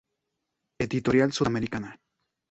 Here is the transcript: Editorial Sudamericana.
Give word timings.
Editorial 0.85 1.31
Sudamericana. 1.31 1.91